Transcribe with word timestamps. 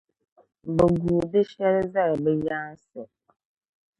bɛ 0.75 0.85
guui 1.01 1.23
di 1.31 1.41
shɛli 1.51 1.81
zali 1.93 2.15
bɛ 2.23 2.31
yaansi. 2.45 3.01